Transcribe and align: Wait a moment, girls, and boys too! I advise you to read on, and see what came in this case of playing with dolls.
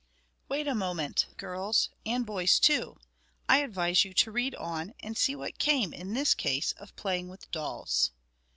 Wait 0.49 0.67
a 0.67 0.73
moment, 0.73 1.27
girls, 1.37 1.91
and 2.07 2.25
boys 2.25 2.59
too! 2.59 2.97
I 3.47 3.57
advise 3.59 4.03
you 4.03 4.15
to 4.15 4.31
read 4.31 4.55
on, 4.55 4.95
and 5.01 5.15
see 5.15 5.35
what 5.35 5.59
came 5.59 5.93
in 5.93 6.13
this 6.15 6.33
case 6.33 6.71
of 6.79 6.95
playing 6.95 7.29
with 7.29 7.51
dolls. 7.51 8.09